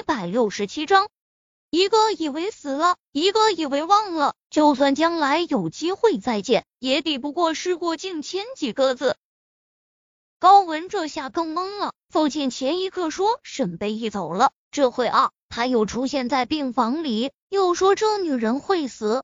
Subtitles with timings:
[0.00, 1.10] 一百六十七章，
[1.68, 9.18] 一个以为死了，一个以为忘了，就算将来有机会再见，也抵不过“事过境迁”几个字。
[10.38, 11.92] 高文这下更懵了。
[12.08, 19.22] 父亲前一刻说沈贝依走了，这会啊，他又出现在病房里，又说这女人会死。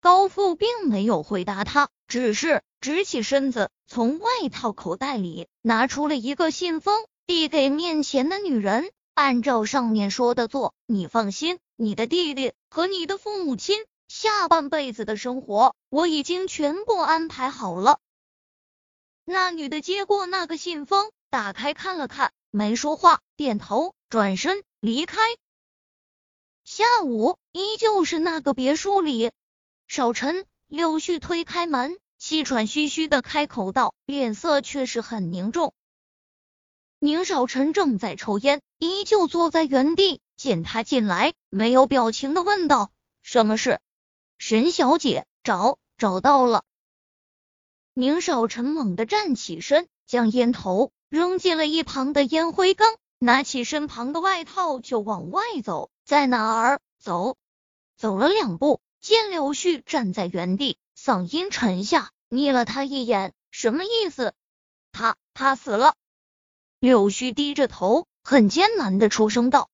[0.00, 8.90] 高父并没有回答他，只是直起身子，从外套口袋里拿出了一个信封，递给面前的女人。
[9.14, 18.00] 按照上面说的做，你放心，你的弟弟和你的父母亲下半辈子的生活，我已经全部安排好了。
[19.24, 25.20] 那女的接过那个信封，打开看了看，没说话，点头，转身离开。
[26.64, 29.30] 下午依旧是那个别墅里，
[29.86, 35.72] 少晨、柳絮推开门，气喘吁吁的开口道，脸色却是很凝重。
[37.04, 40.22] 宁少臣正在抽烟，依旧坐在原地。
[40.38, 43.78] 见他进来，没有表情的问道：“什么事？”
[44.38, 46.64] 沈小姐找找到了。
[47.92, 55.90] 宁少臣猛地站起身，将烟头扔进了一旁的烟灰缸，拿起身旁的外套就往外走。
[56.06, 56.80] 在哪儿？
[56.98, 57.36] 走，
[57.98, 64.32] 走了两步，见柳絮站在原地，嗓音沉下，睨了他一眼：“什么意思？”
[64.90, 65.94] 他他死了。
[66.84, 69.70] 柳絮低着头，很艰难的出声道：“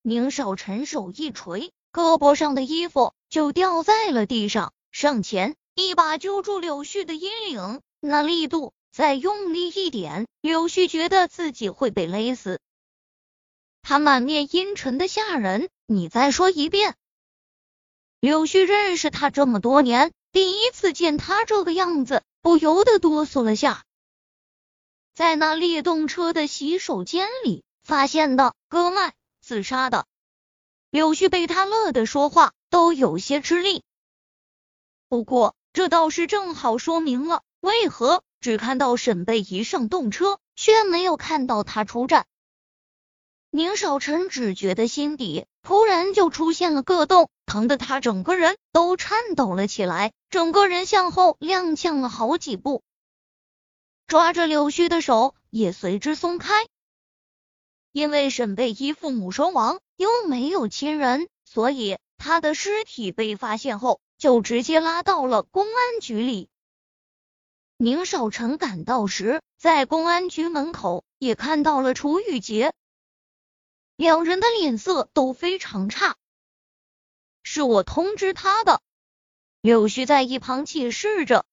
[0.00, 12.58] 宁少臣手一垂，胳膊上的衣服就掉在了地上，上前一把揪住柳絮的衣领，那力度再用力一点，柳絮觉得自己会被勒死。
[13.82, 16.94] 他满面阴沉的吓人，你再说一遍。”
[18.18, 23.84] 柳絮认识他这么多年，第一次见他这个样子，不由得哆嗦了下。
[25.14, 30.06] 在那列动车的洗手间里发现的，割脉自杀的。
[30.90, 33.82] 柳絮被他乐得说话都有些吃力。
[35.08, 42.26] 不过这倒是正好说明了为何只看到沈贝一上动车，却没有看到他出站。
[43.50, 52.82] 宁少臣只觉得心底突然就出现了个洞，疼得他整个人都颤抖了起来，整个人向后踉跄了好几步。
[54.12, 56.52] 抓着柳絮的手也随之松开，
[57.92, 66.50] 因为沈贝依父母双亡，又没有亲人，所以他的尸体被发现后就直接拉到了公安局里。
[67.78, 72.74] 宁少臣赶到时，在公安局门口也看到了楚雨洁，
[73.96, 76.16] 两人的脸色都非常差。
[77.42, 78.82] 是我通知他的，
[79.62, 81.46] 柳絮在一旁解释着。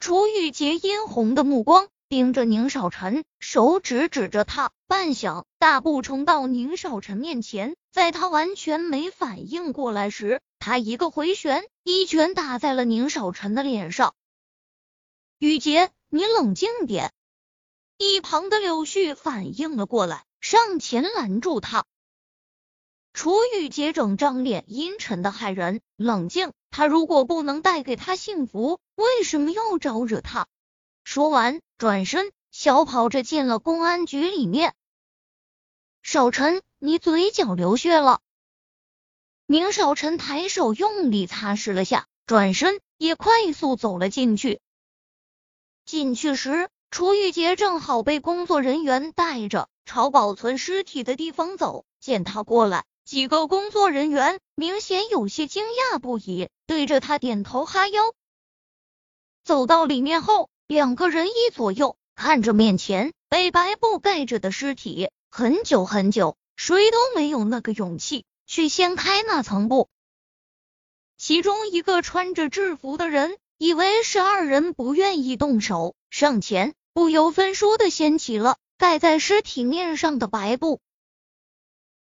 [0.00, 7.74] 楚雨洁殷红的目光盯着宁少臣，手指指着他，半晌，大步冲到宁少臣面前。
[7.90, 14.14] 在他完全没反应过来时，他一个回旋，一拳打在了宁少臣的脸上。
[15.38, 17.12] 雨洁，你冷静点！
[17.98, 21.84] 一旁的柳絮反应了过来，上前拦住他。
[23.12, 26.52] 楚雨洁整张脸阴沉的骇人，冷静。
[26.70, 30.46] 他如果不能带给他幸福，为什么要招惹他？
[31.04, 34.74] 说完，转身小跑着进了公安局里面。
[36.02, 38.20] 少晨，你嘴角流血了。
[39.46, 44.60] 宁少晨抬手用力擦拭了下，转身也快速走了进去。
[45.84, 52.84] 进去时，楚玉洁正好被工作人员带着朝保存尸体的地方走，见他过来。
[53.08, 58.12] 几个工作人员明显有些惊讶不已，对着他点头哈腰。
[59.42, 69.88] 走到里面后，两个人一左右看着面前被白布盖着的尸体，很久很久，谁都没有那个勇气去掀开那层布。
[71.16, 80.78] 其中一个穿着制服的人以为是二人不愿意动手，上前不由分说的掀起了盖在尸体面上的白布。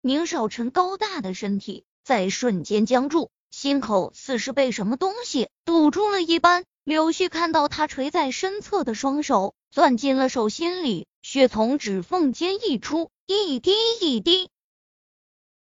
[0.06, 6.66] 宁少臣高大的身体在瞬间僵住，心口似是被什么东西堵住了一般。
[6.84, 14.50] 柳絮看到他垂在身侧的双手，攥进了手心里，血从指缝间溢出，一滴一滴。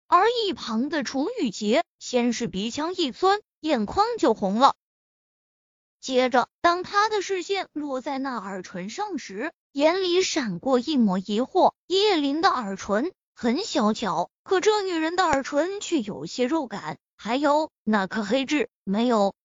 [0.06, 4.76] 而一旁的楚雨洁先是鼻腔一酸，眼眶就红了。
[6.00, 11.74] 接着，当他的视线落在那耳唇上时，眼里闪过一抹疑惑。
[11.88, 13.12] 叶林的耳唇。
[13.40, 19.36] 很小巧，可这女人的耳唇却有些肉感，还有那颗黑痣没有